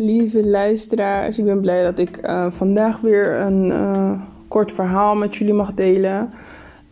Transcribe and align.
lieve 0.00 0.46
luisteraars. 0.46 1.38
Ik 1.38 1.44
ben 1.44 1.60
blij 1.60 1.82
dat 1.82 1.98
ik 1.98 2.20
uh, 2.24 2.46
vandaag 2.50 3.00
weer 3.00 3.40
een 3.40 3.66
uh, 3.66 4.12
kort 4.48 4.72
verhaal 4.72 5.14
met 5.14 5.36
jullie 5.36 5.54
mag 5.54 5.74
delen. 5.74 6.30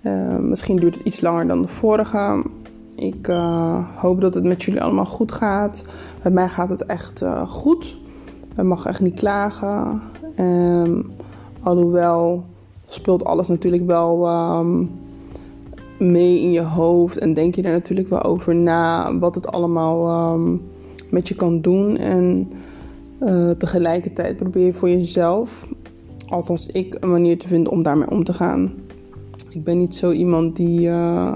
Uh, 0.03 0.37
misschien 0.37 0.77
duurt 0.77 0.95
het 0.97 1.05
iets 1.05 1.21
langer 1.21 1.47
dan 1.47 1.63
de 1.63 1.69
vorige. 1.69 2.43
Ik 2.95 3.27
hoop 3.95 4.21
dat 4.21 4.35
het 4.35 4.45
met 4.45 4.63
jullie 4.63 4.83
allemaal 4.83 5.05
goed 5.05 5.33
gaat. 5.33 5.83
Bij 6.23 6.33
mij 6.33 6.49
gaat 6.49 6.69
het 6.69 6.87
echt 6.87 7.25
goed. 7.47 7.97
Ik 8.57 8.63
mag 8.63 8.87
echt 8.87 9.01
niet 9.01 9.15
klagen. 9.15 10.03
Um, 10.39 11.11
alhoewel 11.63 12.45
speelt 12.89 13.25
alles 13.25 13.49
natuurlijk 13.49 13.87
wel 13.87 14.29
um, 14.59 14.91
mee 15.99 16.41
in 16.41 16.53
je 16.53 16.63
hoofd. 16.63 17.19
En 17.19 17.35
denk 17.35 17.55
je 17.55 17.63
er 17.63 17.73
natuurlijk 17.73 18.09
wel 18.09 18.23
over 18.23 18.55
na 18.55 19.19
wat 19.19 19.35
het 19.35 19.53
allemaal 19.53 20.33
um, 20.35 20.63
met 21.11 21.29
je 21.29 21.35
kan 21.35 21.61
doen. 21.61 21.97
En 21.97 22.53
uh, 23.21 23.51
tegelijkertijd 23.51 24.37
probeer 24.37 24.65
je 24.65 24.73
voor 24.73 24.89
jezelf, 24.89 25.67
althans 26.29 26.67
ik, 26.67 26.97
een 27.01 27.11
manier 27.11 27.39
te 27.39 27.49
vinden 27.49 27.73
om 27.73 27.83
daarmee 27.83 28.11
om 28.11 28.25
te 28.25 28.33
gaan. 28.33 28.73
Ik 29.51 29.65
ben 29.65 29.79
niet 29.79 29.95
zo 29.95 30.11
iemand 30.11 30.57
die 30.57 30.89
uh, 30.89 31.33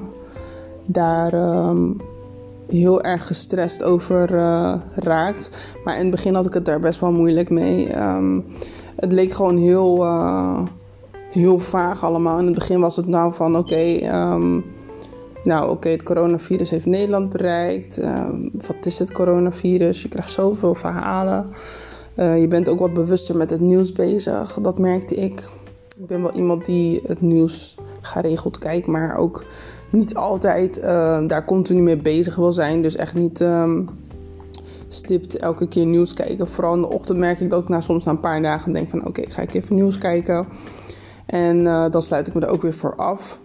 daar 0.86 1.34
um, 1.68 2.00
heel 2.68 3.02
erg 3.02 3.26
gestrest 3.26 3.82
over 3.82 4.34
uh, 4.34 4.74
raakt. 4.94 5.74
Maar 5.84 5.94
in 5.94 6.00
het 6.02 6.10
begin 6.10 6.34
had 6.34 6.46
ik 6.46 6.54
het 6.54 6.64
daar 6.64 6.80
best 6.80 7.00
wel 7.00 7.12
moeilijk 7.12 7.50
mee. 7.50 8.02
Um, 8.02 8.44
het 8.96 9.12
leek 9.12 9.32
gewoon 9.32 9.56
heel, 9.56 10.06
heel 11.30 11.58
vaag 11.58 12.04
allemaal. 12.04 12.38
In 12.38 12.44
het 12.44 12.54
begin 12.54 12.80
was 12.80 12.96
het 12.96 13.06
nou 13.06 13.34
van 13.34 13.56
oké. 13.56 14.14
Um, 14.14 14.64
nou, 15.44 15.70
oké, 15.70 15.88
het 15.88 16.02
coronavirus 16.02 16.70
heeft 16.70 16.86
Nederland 16.86 17.30
bereikt. 17.30 17.98
Uh, 17.98 18.28
wat 18.52 18.86
is 18.86 18.98
het 18.98 19.12
coronavirus? 19.12 20.02
Je 20.02 20.08
krijgt 20.08 20.30
zoveel 20.30 20.74
verhalen. 20.74 21.46
Uh, 22.16 22.40
je 22.40 22.48
bent 22.48 22.68
ook 22.68 22.78
wat 22.78 22.92
bewuster 22.92 23.36
met 23.36 23.50
het 23.50 23.60
nieuws 23.60 23.92
bezig. 23.92 24.58
Dat 24.62 24.78
merkte 24.78 25.14
ik. 25.14 25.48
Ik 25.96 26.06
ben 26.06 26.22
wel 26.22 26.32
iemand 26.32 26.64
die 26.64 27.00
het 27.06 27.20
nieuws 27.20 27.76
geregeld 28.00 28.58
kijkt, 28.58 28.86
maar 28.86 29.16
ook 29.16 29.44
niet 29.90 30.14
altijd 30.14 30.78
uh, 30.78 31.26
daar 31.26 31.44
continu 31.44 31.82
mee 31.82 31.96
bezig 31.96 32.36
wil 32.36 32.52
zijn. 32.52 32.82
Dus 32.82 32.96
echt 32.96 33.14
niet 33.14 33.40
um, 33.40 33.88
stipt 34.88 35.38
elke 35.38 35.68
keer 35.68 35.86
nieuws 35.86 36.12
kijken. 36.12 36.48
Vooral 36.48 36.74
in 36.74 36.80
de 36.80 36.90
ochtend 36.90 37.18
merk 37.18 37.40
ik 37.40 37.50
dat 37.50 37.62
ik 37.62 37.68
na, 37.68 37.80
soms 37.80 38.04
na 38.04 38.10
een 38.10 38.20
paar 38.20 38.42
dagen 38.42 38.72
denk 38.72 38.90
van 38.90 39.06
oké, 39.06 39.22
ga 39.30 39.42
ik 39.42 39.54
even 39.54 39.74
nieuws 39.74 39.98
kijken. 39.98 40.46
En 41.26 41.64
dan 41.64 42.02
sluit 42.02 42.26
ik 42.26 42.34
me 42.34 42.40
er 42.40 42.52
ook 42.52 42.62
weer 42.62 42.74
voor 42.74 42.96
af. 42.96 43.38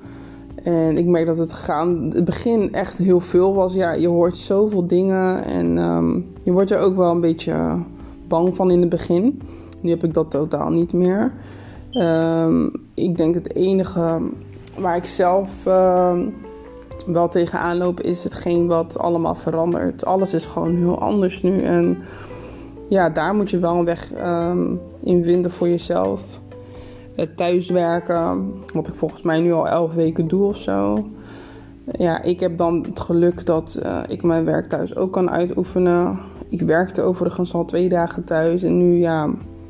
En 0.64 0.98
ik 0.98 1.06
merk 1.06 1.26
dat 1.26 1.38
het 1.38 1.54
gaan, 1.54 2.12
het 2.14 2.26
begin 2.26 2.74
echt 2.74 2.98
heel 2.98 3.20
veel 3.20 3.54
was. 3.54 3.74
Ja, 3.74 3.92
je 3.92 4.08
hoort 4.08 4.38
zoveel 4.38 4.88
dingen 4.88 5.46
en 5.46 5.78
um, 5.78 6.34
je 6.44 6.52
wordt 6.52 6.72
er 6.72 6.80
ook 6.80 6.96
wel 6.96 7.12
een 7.12 7.22
beetje 7.22 7.56
bang 8.28 8.56
van 8.56 8.72
in 8.72 8.80
het 8.80 8.90
begin. 8.90 9.42
Nu 9.82 9.90
heb 9.90 10.04
ik 10.04 10.14
dat 10.14 10.32
totaal 10.32 10.70
niet 10.70 10.94
meer. 10.94 11.32
Um, 11.94 12.72
ik 12.94 13.18
denk 13.18 13.36
het 13.36 13.56
enige 13.56 14.22
waar 14.78 14.96
ik 14.96 15.06
zelf 15.06 15.66
uh, 15.68 16.18
wel 17.06 17.30
tegenaan 17.30 17.78
loop 17.78 18.02
is 18.02 18.24
hetgeen 18.24 18.68
wat 18.68 19.00
allemaal 19.00 19.36
verandert. 19.36 20.06
Alles 20.06 20.34
is 20.34 20.46
gewoon 20.46 20.76
heel 20.76 21.00
anders 21.00 21.42
nu 21.42 21.62
en 21.62 21.98
ja, 22.90 23.10
daar 23.10 23.36
moet 23.36 23.50
je 23.50 23.60
wel 23.60 23.76
een 23.76 23.86
weg 23.86 24.10
um, 24.26 24.80
in 25.04 25.24
vinden 25.24 25.52
voor 25.52 25.68
jezelf 25.68 26.22
het 27.18 27.38
thuiswerken, 27.38 28.54
wat 28.74 28.88
ik 28.88 28.96
volgens 28.96 29.22
mij 29.22 29.40
nu 29.40 29.54
al 29.54 29.68
elf 29.68 29.94
weken 29.94 30.28
doe 30.28 30.48
of 30.48 30.58
zo. 30.58 31.08
Ja, 31.92 32.22
ik 32.22 32.40
heb 32.40 32.58
dan 32.58 32.86
het 32.88 33.00
geluk 33.00 33.46
dat 33.46 33.80
uh, 33.84 34.00
ik 34.08 34.24
mijn 34.24 34.46
werk 34.46 34.66
thuis 34.66 34.96
ook 34.96 35.14
kan 35.14 35.30
uitoefenen. 35.30 36.20
Ik 36.50 36.62
werkte 36.62 37.02
overigens 37.02 37.54
al 37.54 37.66
twee 37.66 37.90
dagen 37.90 38.24
thuis 38.24 38.64
en 38.64 38.78
nu 38.78 38.98
ja, 38.98 39.30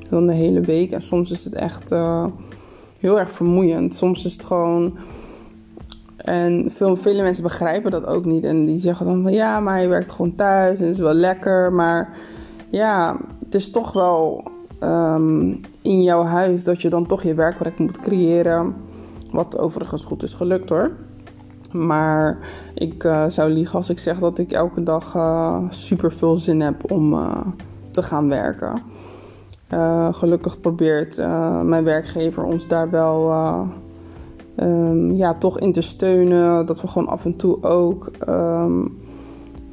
dan 0.10 0.28
de 0.28 0.34
hele 0.34 0.62
week. 0.62 0.92
En 0.92 1.02
soms 1.02 1.32
is 1.32 1.44
het 1.44 1.54
echt 1.54 1.92
uh, 1.92 2.26
heel 3.00 3.20
erg 3.20 3.32
vermoeiend. 3.32 3.96
Soms 3.96 4.26
is 4.26 4.34
het 4.34 4.44
gewoon. 4.44 4.98
En 6.18 6.72
veel, 6.72 6.96
vele 6.96 7.22
mensen 7.22 7.44
begrijpen 7.44 7.92
dat 7.92 8.06
ook 8.06 8.26
niet. 8.26 8.44
En 8.44 8.66
die 8.66 8.80
zeggen 8.80 9.06
dan 9.06 9.22
van 9.24 9.34
ja, 9.34 9.60
maar 9.60 9.82
je 9.82 9.88
werkt 9.88 10.12
gewoon 10.12 10.36
thuis 10.36 10.80
en 10.80 10.86
het 10.86 10.96
is 10.96 11.02
wel 11.02 11.14
lekker. 11.14 11.74
Maar 11.74 12.18
ja, 12.70 13.18
het 13.44 13.56
is 13.56 13.72
toch 13.72 13.94
wel 13.94 14.44
um, 14.80 15.62
in 15.82 16.04
jouw 16.04 16.24
huis 16.24 16.64
dat 16.64 16.82
je 16.82 16.90
dan 16.90 17.06
toch 17.06 17.24
je 17.24 17.34
werkplek 17.34 17.80
moet 17.80 18.00
creëren. 18.00 18.76
Wat 19.32 19.60
overigens 19.60 20.04
goed 20.04 20.24
is 20.24 20.34
gelukt 20.34 20.70
hoor. 20.70 20.92
Maar 21.72 22.38
ik 22.74 23.04
uh, 23.04 23.24
zou 23.28 23.50
liegen 23.50 23.78
als 23.78 23.90
ik 23.90 24.00
zeg 24.00 24.20
dat 24.20 24.38
ik 24.38 24.52
elke 24.52 24.84
dag 24.84 25.16
uh, 25.16 25.58
super 25.70 26.14
veel 26.14 26.38
zin 26.38 26.62
heb 26.62 26.92
om 26.92 27.14
uh, 27.14 27.40
te 27.92 28.04
gaan 28.04 28.30
werken. 28.30 28.82
gelukkig 30.12 30.60
probeert 30.60 31.18
mijn 31.64 31.84
werkgever 31.84 32.44
ons 32.44 32.68
daar 32.68 32.90
wel 32.90 33.32
um, 34.60 35.12
ja, 35.12 35.34
toch 35.34 35.60
in 35.60 35.72
te 35.72 35.82
steunen. 35.82 36.66
Dat 36.66 36.82
we 36.82 36.88
gewoon 36.88 37.08
af 37.08 37.26
en 37.26 37.36
toe 37.36 37.64
ook 37.64 38.12
um, 38.30 38.98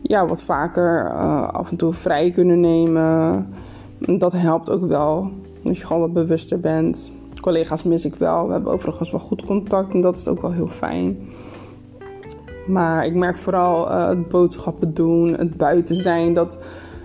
ja, 0.03 0.26
wat 0.26 0.43
vaker 0.43 1.12
af 1.53 1.70
en 1.70 1.76
toe 1.76 1.93
vrij 1.93 2.31
kunnen 2.31 2.60
nemen 2.60 3.47
dat 4.06 4.32
helpt 4.32 4.70
ook 4.70 4.87
wel. 4.87 5.31
Als 5.65 5.78
je 5.78 5.87
gewoon 5.87 6.03
wat 6.03 6.12
bewuster 6.12 6.60
bent. 6.60 7.12
Collega's 7.41 7.82
mis 7.82 8.04
ik 8.04 8.15
wel. 8.15 8.47
We 8.47 8.53
hebben 8.53 8.72
overigens 8.72 9.10
wel 9.10 9.20
goed 9.20 9.44
contact 9.44 9.94
en 9.94 10.00
dat 10.00 10.16
is 10.16 10.28
ook 10.28 10.41
wel 10.41 10.53
heel 10.53 10.69
fijn. 10.69 11.19
Maar 12.66 13.06
ik 13.06 13.14
merk 13.14 13.37
vooral 13.37 13.91
uh, 13.91 14.09
het 14.09 14.28
boodschappen 14.28 14.94
doen, 14.94 15.32
het 15.32 15.56
buiten 15.56 15.97
zijn, 15.97 16.32
dat 16.32 16.59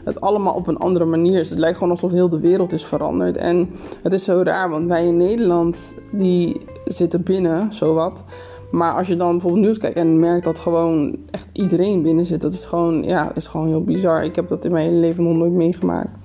het 0.04 0.22
allemaal 0.22 0.54
op 0.54 0.68
een 0.68 0.78
andere 0.78 1.06
manier 1.06 1.40
is. 1.40 1.50
Het 1.50 1.60
lijkt 1.60 1.78
gewoon 1.78 1.92
alsof 1.92 2.12
heel 2.12 2.30
de 2.30 2.40
wereld 2.40 2.74
is 2.74 2.86
veranderd. 2.86 3.38
En 3.38 3.70
het 4.04 4.14
is 4.14 4.24
zo 4.24 4.42
raar, 4.44 4.70
want 4.70 4.88
wij 4.88 5.08
in 5.08 5.18
Nederland, 5.18 5.96
die 6.12 6.62
zitten 6.86 7.24
binnen, 7.24 7.74
zowat. 7.74 8.24
Maar 8.72 8.94
als 8.94 9.08
je 9.08 9.16
dan 9.16 9.32
bijvoorbeeld 9.32 9.64
nieuws 9.64 9.78
kijkt 9.78 9.98
en 9.98 10.20
merkt 10.20 10.44
dat 10.44 10.60
gewoon 10.60 11.18
echt 11.32 11.48
iedereen 11.54 12.02
binnen 12.02 12.26
zit, 12.26 12.42
dat 12.42 12.54
is 12.54 12.66
gewoon, 12.66 13.04
ja, 13.04 13.32
is 13.36 13.48
gewoon 13.48 13.68
heel 13.68 13.84
bizar. 13.84 14.24
Ik 14.24 14.36
heb 14.36 14.48
dat 14.48 14.66
in 14.66 14.72
mijn 14.72 14.88
hele 14.88 15.00
leven 15.00 15.24
nog 15.24 15.36
nooit 15.36 15.52
meegemaakt. 15.52 16.18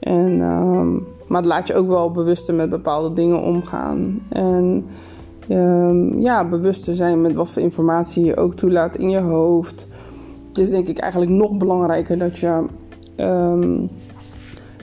En, 0.00 0.40
um, 0.40 1.06
maar 1.26 1.40
het 1.40 1.50
laat 1.50 1.66
je 1.66 1.74
ook 1.74 1.88
wel 1.88 2.10
bewuster 2.10 2.54
met 2.54 2.70
bepaalde 2.70 3.12
dingen 3.12 3.42
omgaan. 3.42 4.22
En 4.28 4.86
um, 5.50 6.20
ja, 6.20 6.44
bewuster 6.44 6.94
zijn 6.94 7.20
met 7.20 7.34
wat 7.34 7.48
voor 7.48 7.62
informatie 7.62 8.24
je 8.24 8.36
ook 8.36 8.54
toelaat 8.54 8.96
in 8.96 9.10
je 9.10 9.20
hoofd. 9.20 9.88
Is 10.54 10.70
denk 10.70 10.86
ik 10.86 10.98
eigenlijk 10.98 11.32
nog 11.32 11.56
belangrijker 11.56 12.18
dat 12.18 12.38
je 12.38 12.64
um, 13.16 13.88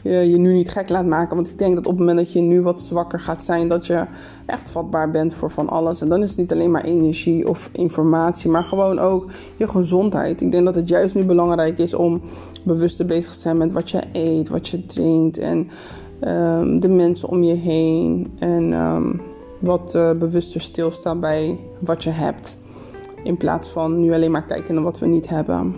je, 0.03 0.38
nu 0.38 0.53
niet 0.53 0.69
gek 0.69 0.90
laat 0.90 1.06
maken. 1.06 1.35
Want 1.35 1.50
ik 1.50 1.58
denk 1.58 1.75
dat 1.75 1.85
op 1.85 1.91
het 1.91 2.00
moment 2.00 2.18
dat 2.18 2.34
je 2.34 2.41
nu 2.41 2.62
wat 2.62 2.81
zwakker 2.81 3.19
gaat 3.19 3.44
zijn, 3.44 3.68
dat 3.68 3.85
je 3.88 4.03
echt 4.46 4.69
vatbaar 4.69 5.12
bent 5.12 5.34
voor 5.34 5.52
van 5.52 5.69
alles. 5.69 6.02
En 6.02 6.09
dan 6.09 6.24
is 6.24 6.30
het 6.30 6.40
niet 6.40 6.52
alleen 6.52 6.72
maar 6.72 6.84
energie 6.84 7.47
of 7.47 7.69
informatie, 7.72 8.50
maar 8.50 8.63
gewoon 8.63 9.00
ook 9.00 9.25
je 9.56 9.68
gezondheid. 9.68 10.41
Ik 10.41 10.52
denk 10.52 10.66
dat 10.66 10.75
het 10.75 10.90
juist 10.90 11.16
nu 11.16 11.24
belangrijk 11.24 11.78
is 11.78 11.94
om 11.94 12.22
bewuster 12.63 13.06
bezig 13.06 13.34
te 13.34 13.40
zijn 13.40 13.57
met 13.57 13.72
wat 13.72 13.91
je 13.91 14.02
eet, 14.12 14.50
wat 14.50 14.68
je 14.68 14.86
drinkt 14.86 15.38
en 15.38 15.69
um, 16.22 16.80
de 16.80 16.90
mensen 16.90 17.30
om 17.30 17.44
je 17.44 17.56
heen. 17.56 18.31
En 18.40 18.74
um, 18.74 19.22
wat 19.59 19.96
uh, 19.96 20.12
bewuster 20.12 20.62
stilstaan 20.62 21.19
bij 21.19 21.59
wat 21.80 22.03
je 22.03 22.09
hebt. 22.09 22.57
In 23.24 23.38
plaats 23.38 23.69
van 23.69 24.00
nu 24.00 24.13
alleen 24.13 24.31
maar 24.31 24.46
kijken 24.46 24.74
naar 24.74 24.84
wat 24.84 25.00
we 25.00 25.06
niet 25.06 25.30
hebben. 25.30 25.75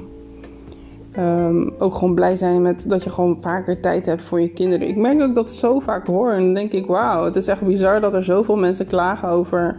Um, 1.20 1.74
ook 1.78 1.96
gewoon 1.96 2.16
blij 2.16 2.36
zijn 2.36 2.62
met 2.62 2.90
dat 2.90 3.04
je 3.04 3.10
gewoon 3.10 3.38
vaker 3.42 3.80
tijd 3.80 4.06
hebt 4.06 4.24
voor 4.24 4.42
je 4.42 4.50
kinderen. 4.50 4.88
Ik 4.88 4.96
merk 4.96 5.36
dat 5.36 5.50
ik 5.50 5.56
zo 5.56 5.80
vaak 5.80 6.08
hoor. 6.08 6.32
En 6.32 6.44
dan 6.44 6.54
denk 6.54 6.72
ik, 6.72 6.86
wauw, 6.86 7.24
het 7.24 7.36
is 7.36 7.48
echt 7.48 7.62
bizar 7.62 8.02
dat 8.02 8.14
er 8.14 8.24
zoveel 8.24 8.58
mensen 8.58 8.86
klagen 8.86 9.30
over 9.30 9.78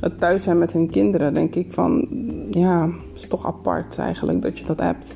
het 0.00 0.20
thuis 0.20 0.42
zijn 0.42 0.58
met 0.58 0.72
hun 0.72 0.90
kinderen. 0.90 1.34
denk 1.34 1.54
ik 1.54 1.72
van, 1.72 2.08
ja, 2.50 2.88
is 3.14 3.28
toch 3.28 3.46
apart 3.46 3.98
eigenlijk 3.98 4.42
dat 4.42 4.58
je 4.58 4.64
dat 4.64 4.80
hebt. 4.80 5.14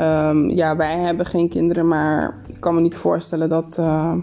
Um, 0.00 0.50
ja, 0.50 0.76
wij 0.76 0.98
hebben 0.98 1.26
geen 1.26 1.48
kinderen, 1.48 1.88
maar 1.88 2.38
ik 2.46 2.60
kan 2.60 2.74
me 2.74 2.80
niet 2.80 2.96
voorstellen 2.96 3.48
dat 3.48 3.76
uh, 3.80 4.14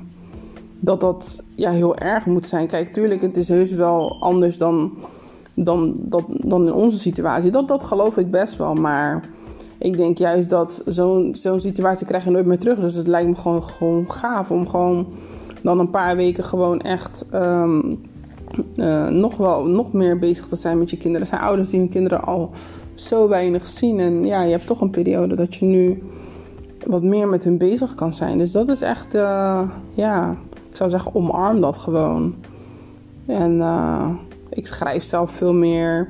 dat, 0.80 1.02
dat 1.02 1.44
ja, 1.56 1.72
heel 1.72 1.98
erg 1.98 2.26
moet 2.26 2.48
zijn. 2.48 2.68
Kijk, 2.68 2.94
tuurlijk, 2.94 3.22
het 3.22 3.38
is 3.38 3.48
heus 3.48 3.72
wel 3.72 4.22
anders 4.22 4.58
dan, 4.58 4.92
dan, 5.54 5.96
dat, 5.98 6.24
dan 6.28 6.68
in 6.68 6.74
onze 6.74 6.98
situatie. 6.98 7.52
Dat, 7.52 7.68
dat 7.68 7.84
geloof 7.84 8.18
ik 8.18 8.32
best 8.32 8.58
wel, 8.58 8.74
maar 8.74 9.24
ik 9.80 9.98
denk 9.98 10.18
juist 10.18 10.50
dat 10.50 10.84
zo'n 10.86 11.36
situatie 11.58 12.08
krijg 12.08 12.24
je 12.24 12.32
nooit 12.32 12.46
meer 12.46 12.60
terug. 12.60 12.80
Dus 12.80 12.94
het 12.94 13.08
lijkt 13.08 13.30
me 13.30 13.36
gewoon, 13.36 13.64
gewoon 13.64 14.12
gaaf 14.12 14.52
om 14.52 14.68
gewoon 14.68 15.08
dan 15.62 15.80
een 15.80 15.90
paar 15.90 16.16
weken 16.16 16.44
gewoon 16.44 16.82
echt 16.82 17.26
um, 17.34 18.02
uh, 18.76 19.08
nog, 19.08 19.38
wel, 19.38 19.66
nog 19.66 19.94
meer 19.94 20.20
bezig 20.20 20.48
te 20.48 20.56
zijn 20.56 20.78
met 20.78 20.90
je 20.90 20.98
kinderen. 20.98 21.28
Er 21.28 21.34
zijn 21.34 21.48
ouders 21.48 21.70
die 21.70 21.80
hun 21.80 21.90
kinderen 21.90 22.24
al 22.24 22.52
zo 22.96 23.28
weinig 23.28 23.68
zien. 23.68 24.00
En 24.00 24.26
ja, 24.26 24.42
je 24.42 24.52
hebt 24.52 24.68
toch 24.68 24.82
een 24.82 24.90
periode 24.90 25.36
dat 25.36 25.56
je 25.56 25.66
nu 25.66 26.04
wat 26.86 27.04
meer 27.04 27.28
met 27.28 27.44
hun 27.44 27.58
bezig 27.58 27.96
kan 27.96 28.14
zijn. 28.14 28.38
Dus 28.38 28.52
dat 28.52 28.70
is 28.70 28.82
echt, 28.82 29.16
uh, 29.16 29.70
ja, 29.94 30.38
ik 30.70 30.76
zou 30.76 30.90
zeggen, 30.90 31.16
omarm 31.16 31.62
dat 31.62 31.78
gewoon. 31.78 32.36
En 33.26 33.56
uh, 33.56 34.10
ik 34.50 34.68
schrijf 34.68 35.04
zelf 35.04 35.32
veel 35.32 35.54
meer. 35.54 36.10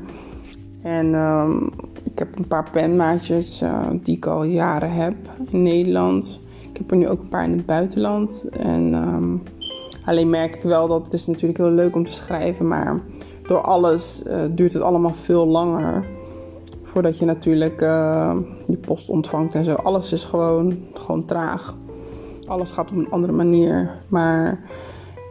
En 0.81 1.14
um, 1.14 1.70
ik 2.04 2.20
heb 2.20 2.38
een 2.38 2.48
paar 2.48 2.70
penmaatjes 2.72 3.62
uh, 3.62 3.88
die 4.02 4.16
ik 4.16 4.26
al 4.26 4.44
jaren 4.44 4.92
heb 4.92 5.16
in 5.50 5.64
Nederland. 5.64 6.40
Ik 6.70 6.78
heb 6.78 6.92
er 6.92 6.98
nu 6.98 7.08
ook 7.08 7.20
een 7.20 7.30
paar 7.30 7.44
in 7.44 7.58
het 7.58 7.66
buitenland. 7.66 8.50
En 8.50 8.94
ehm, 8.94 9.38
alleen 10.06 10.30
merk 10.30 10.56
ik 10.56 10.62
wel 10.62 10.88
dat 10.88 11.04
het 11.04 11.14
is 11.14 11.28
natuurlijk 11.28 11.60
heel 11.60 11.72
leuk 11.72 11.96
om 11.96 12.06
te 12.06 12.12
schrijven, 12.12 12.68
maar 12.68 13.02
door 13.48 13.62
alles 13.62 14.24
uh, 14.28 14.36
duurt 14.52 14.74
het 14.74 14.84
allemaal 14.84 15.14
veel 15.14 15.48
langer. 15.48 16.06
Voordat 16.84 17.18
je 17.18 17.25
natuurlijk 17.25 17.82
uh, 17.82 18.36
je 18.66 18.78
post 18.78 19.10
ontvangt 19.10 19.56
en 19.56 19.64
zo. 19.64 19.74
Alles 19.74 20.12
is 20.12 20.24
gewoon, 20.24 20.78
gewoon 20.94 21.25
traag. 21.25 21.75
Alles 22.48 22.72
gaat 22.72 22.92
op 22.92 22.98
een 22.98 23.12
andere 23.12 23.34
manier. 23.34 23.92
Maar 24.08 24.60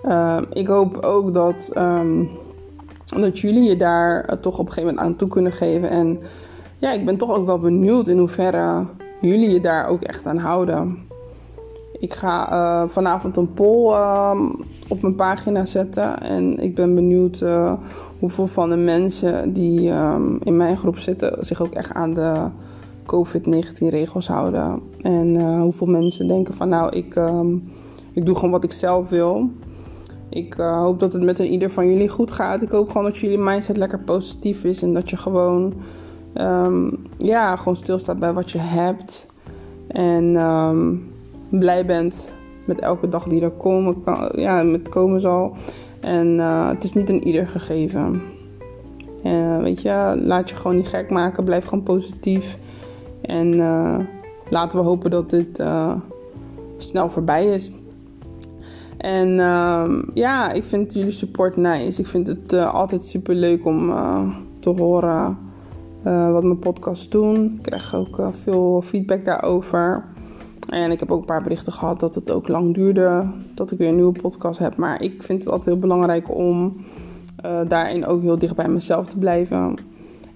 uh, 0.05 0.39
ik 0.53 0.67
hoop 0.67 0.97
ook 0.97 1.35
dat, 1.35 1.73
dat 3.17 3.39
jullie 3.39 3.63
je 3.63 3.77
daar 3.77 4.41
toch 4.41 4.59
op 4.59 4.67
een 4.67 4.73
gegeven 4.73 4.95
moment 4.95 5.07
aan 5.07 5.17
toe 5.17 5.29
kunnen 5.29 5.53
geven. 5.53 5.91
En 5.91 6.19
ja, 6.79 6.93
ik 6.93 7.05
ben 7.05 7.17
toch 7.17 7.35
ook 7.35 7.47
wel 7.47 7.59
benieuwd 7.59 8.09
in 8.09 8.19
hoeverre 8.19 8.85
jullie 9.21 9.51
je 9.51 9.61
daar 9.61 9.87
ook 9.87 10.03
echt 10.03 10.27
aan 10.27 10.39
houden. 10.39 11.07
Ik 11.99 12.15
ga 12.15 12.53
uh, 12.53 12.89
vanavond 12.89 13.37
een 13.37 13.53
poll 13.53 13.93
uh, 13.93 14.41
op 14.89 15.03
mijn 15.03 15.15
pagina 15.15 15.65
zetten. 15.65 16.21
En 16.21 16.59
ik 16.59 16.75
ben 16.75 16.95
benieuwd 16.95 17.41
uh, 17.41 17.73
hoeveel 18.19 18.47
van 18.47 18.71
de 18.71 18.77
mensen 18.77 19.53
die 19.53 19.91
um, 19.91 20.39
in 20.43 20.57
mijn 20.57 20.77
groep 20.77 20.99
zitten 20.99 21.47
zich 21.47 21.63
ook 21.63 21.73
echt 21.73 21.95
aan 21.95 22.15
de 22.15 22.47
COVID-19 23.07 23.89
regels 23.89 24.29
houden. 24.29 24.81
En 25.03 25.59
hoeveel 25.61 25.87
mensen 25.87 26.27
denken 26.27 26.55
van 26.55 26.69
nou, 26.69 26.97
ik, 26.97 27.17
um, 27.17 27.73
ik 28.13 28.27
doe 28.27 28.35
gewoon 28.35 28.51
wat 28.51 28.65
ik 28.65 28.73
zelf 28.73 29.09
wil. 29.09 29.51
Ik 30.29 30.55
hoop 30.55 31.01
dat 31.01 31.13
het 31.13 31.23
met 31.23 31.39
ieder 31.39 31.71
van 31.71 31.89
jullie 31.89 32.09
goed 32.09 32.31
gaat. 32.31 32.63
Ik 32.63 32.71
hoop 32.71 32.89
gewoon 32.89 33.05
dat 33.05 33.19
jullie 33.19 33.39
mindset 33.39 33.77
lekker 33.77 33.99
positief 33.99 34.65
is. 34.65 34.83
En 34.83 34.93
dat 34.93 35.11
je 35.11 35.17
gewoon, 35.17 35.75
um, 36.35 37.07
ja, 37.19 37.57
gewoon 37.57 37.77
stilstaat 37.77 38.19
bij 38.19 38.33
wat 38.33 38.51
je 38.51 38.59
hebt. 38.59 39.27
En 39.87 40.33
blij 41.49 41.87
bent 41.87 42.35
met 42.65 42.81
elke 42.81 43.09
dag 43.09 43.25
die 43.25 43.43
er 43.43 43.51
komen, 43.51 44.03
kan, 44.03 44.29
ja, 44.35 44.63
met 44.63 44.89
komen 44.89 45.21
zal. 45.21 45.57
En 46.01 46.27
uh, 46.27 46.69
het 46.69 46.85
is 46.85 46.93
niet 46.93 47.09
een 47.09 47.27
ieder 47.27 47.49
gegeven. 47.49 48.23
Uh, 49.25 49.59
weet 49.59 49.83
je, 49.83 50.21
laat 50.25 50.51
je 50.51 50.57
gewoon 50.57 50.77
niet 50.77 50.89
gek 50.89 51.11
maken. 51.11 51.45
Blijf 51.45 51.65
gewoon 51.65 51.85
positief. 51.85 52.59
En 53.21 53.57
laten 54.49 54.79
we 54.79 54.85
hopen 54.85 55.11
dat 55.11 55.31
dit 55.31 55.63
snel 56.77 57.11
voorbij 57.11 57.47
is. 57.47 57.71
En 58.99 59.35
ja, 60.15 60.53
ik 60.53 60.65
vind 60.65 60.93
jullie 60.93 61.11
support 61.11 61.57
nice. 61.57 62.01
Ik 62.01 62.07
vind 62.07 62.27
het 62.27 62.53
altijd 62.55 63.05
super 63.05 63.35
leuk 63.35 63.67
om 63.67 63.93
te 64.59 64.71
horen 64.71 65.39
wat 66.03 66.43
mijn 66.43 66.59
podcasts 66.59 67.09
doen. 67.09 67.55
Ik 67.57 67.63
krijg 67.63 67.95
ook 67.95 68.21
veel 68.31 68.83
feedback 68.83 69.25
daarover. 69.25 70.05
En 70.69 70.91
ik 70.91 71.01
heb 71.01 71.11
ook 71.11 71.21
een 71.21 71.27
paar 71.27 71.43
berichten 71.43 71.73
gehad 71.73 72.01
dat 72.01 72.15
het 72.15 72.31
ook 72.31 72.49
lang 72.49 72.75
duurde 72.75 73.31
dat 73.55 73.71
ik 73.71 73.79
weer 73.79 73.89
een 73.89 73.95
nieuwe 73.95 74.21
podcast 74.21 74.59
heb. 74.59 74.77
Maar 74.77 75.03
ik 75.03 75.23
vind 75.23 75.43
het 75.43 75.53
altijd 75.53 75.71
heel 75.75 75.79
belangrijk 75.79 76.35
om 76.35 76.77
daarin 77.69 78.07
ook 78.07 78.23
heel 78.23 78.39
dicht 78.39 78.57
bij 78.57 78.69
mezelf 78.69 79.07
te 79.07 79.19
blijven. 79.19 79.75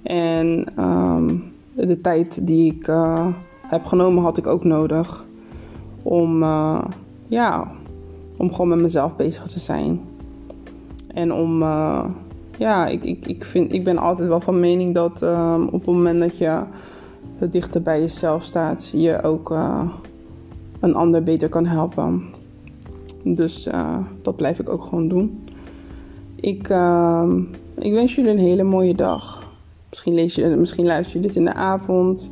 En 0.02 0.66
um, 0.78 1.52
de 1.74 2.00
tijd 2.00 2.46
die 2.46 2.72
ik 2.72 2.92
heb 3.66 3.84
genomen 3.84 4.22
had 4.22 4.38
ik 4.38 4.46
ook 4.46 4.64
nodig 4.64 5.24
om, 6.02 6.42
ja, 7.26 7.70
om 8.42 8.50
gewoon 8.50 8.68
met 8.68 8.80
mezelf 8.80 9.16
bezig 9.16 9.46
te 9.46 9.58
zijn. 9.58 10.00
En 11.06 11.32
om, 11.32 11.62
ja, 12.58 12.86
ik, 12.86 13.04
ik, 13.04 13.26
ik, 13.26 13.44
vind, 13.44 13.72
ik 13.72 13.84
ben 13.84 13.98
altijd 13.98 14.28
wel 14.28 14.40
van 14.40 14.60
mening 14.60 14.94
dat 14.94 15.22
um, 15.22 15.66
op 15.66 15.72
het 15.72 15.86
moment 15.86 16.20
dat 16.20 16.38
je 16.38 16.62
dichter 17.50 17.82
bij 17.82 18.00
jezelf 18.00 18.42
staat, 18.42 18.92
je 18.94 19.22
ook 19.22 19.50
een 20.80 20.94
ander 20.94 21.22
beter 21.22 21.48
kan 21.48 21.66
helpen. 21.66 22.24
Dus 23.22 23.66
uh, 23.66 23.96
dat 24.22 24.36
blijf 24.36 24.58
ik 24.58 24.68
ook 24.68 24.82
gewoon 24.82 25.08
doen. 25.08 25.44
Ik, 26.34 26.68
uh, 26.68 27.32
ik 27.78 27.92
wens 27.92 28.14
jullie 28.14 28.30
een 28.30 28.38
hele 28.38 28.62
mooie 28.62 28.94
dag. 28.94 29.50
Misschien, 29.88 30.14
lees 30.14 30.34
je, 30.34 30.46
misschien 30.46 30.86
luister 30.86 31.20
je 31.20 31.26
dit 31.26 31.36
in 31.36 31.44
de 31.44 31.54
avond. 31.54 32.30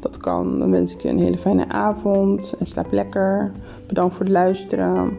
Dat 0.00 0.16
kan. 0.16 0.58
Dan 0.58 0.70
wens 0.70 0.92
ik 0.92 1.00
je 1.00 1.08
een 1.08 1.18
hele 1.18 1.38
fijne 1.38 1.68
avond 1.68 2.54
en 2.58 2.66
slaap 2.66 2.92
lekker. 2.92 3.52
Bedankt 3.86 4.14
voor 4.14 4.24
het 4.24 4.34
luisteren. 4.34 5.12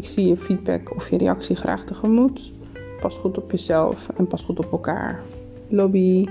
Ik 0.00 0.08
zie 0.08 0.26
je 0.26 0.36
feedback 0.36 0.94
of 0.94 1.10
je 1.10 1.16
reactie 1.18 1.56
graag 1.56 1.84
tegemoet. 1.84 2.52
Pas 3.00 3.16
goed 3.16 3.38
op 3.38 3.50
jezelf 3.50 4.08
en 4.16 4.26
pas 4.26 4.44
goed 4.44 4.58
op 4.58 4.72
elkaar. 4.72 5.22
Lobby. 5.68 6.26